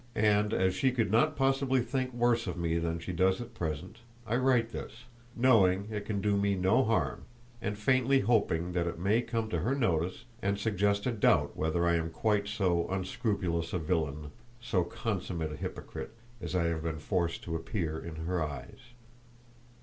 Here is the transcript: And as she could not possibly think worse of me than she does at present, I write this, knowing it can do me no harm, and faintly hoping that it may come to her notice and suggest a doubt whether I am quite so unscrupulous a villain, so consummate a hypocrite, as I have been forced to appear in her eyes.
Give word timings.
And 0.15 0.51
as 0.51 0.73
she 0.73 0.91
could 0.91 1.11
not 1.11 1.35
possibly 1.35 1.79
think 1.79 2.11
worse 2.11 2.47
of 2.47 2.57
me 2.57 2.79
than 2.79 2.97
she 2.97 3.13
does 3.13 3.39
at 3.39 3.53
present, 3.53 3.99
I 4.25 4.35
write 4.35 4.71
this, 4.71 5.03
knowing 5.35 5.89
it 5.91 6.05
can 6.07 6.21
do 6.21 6.35
me 6.35 6.55
no 6.55 6.83
harm, 6.83 7.25
and 7.61 7.77
faintly 7.77 8.21
hoping 8.21 8.71
that 8.71 8.87
it 8.87 8.97
may 8.97 9.21
come 9.21 9.47
to 9.51 9.59
her 9.59 9.75
notice 9.75 10.25
and 10.41 10.57
suggest 10.57 11.05
a 11.05 11.11
doubt 11.11 11.55
whether 11.55 11.85
I 11.85 11.97
am 11.97 12.09
quite 12.09 12.47
so 12.47 12.89
unscrupulous 12.89 13.73
a 13.73 13.77
villain, 13.77 14.31
so 14.59 14.83
consummate 14.83 15.51
a 15.51 15.55
hypocrite, 15.55 16.15
as 16.41 16.55
I 16.55 16.63
have 16.63 16.81
been 16.81 16.97
forced 16.97 17.43
to 17.43 17.55
appear 17.55 17.99
in 17.99 18.25
her 18.25 18.43
eyes. 18.43 18.79